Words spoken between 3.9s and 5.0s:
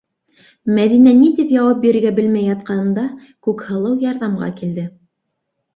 ярҙамға килде.